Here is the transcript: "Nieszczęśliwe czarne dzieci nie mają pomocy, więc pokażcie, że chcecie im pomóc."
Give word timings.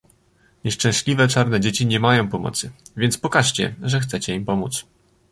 "Nieszczęśliwe 0.65 1.27
czarne 1.27 1.59
dzieci 1.59 1.85
nie 1.85 1.99
mają 1.99 2.29
pomocy, 2.29 2.71
więc 2.97 3.17
pokażcie, 3.17 3.75
że 3.81 3.99
chcecie 3.99 4.35
im 4.35 4.45
pomóc." 4.45 4.85